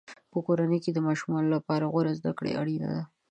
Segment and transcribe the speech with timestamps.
[0.31, 3.01] په کورنۍ کې د ماشومانو لپاره غوره زده کړه اړینه ده.